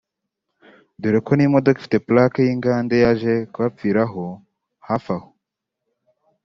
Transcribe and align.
dore 1.01 1.19
ko 1.25 1.31
n’imodoka 1.35 1.77
ifite 1.79 1.97
’plaque’ 2.07 2.37
y’ingande 2.47 2.95
yaje 3.03 3.33
kubapfiraho 3.51 4.23
hafi 4.87 5.09
aho 5.17 5.29